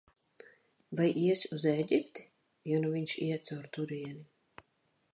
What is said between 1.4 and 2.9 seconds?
uz Ēģipti, ja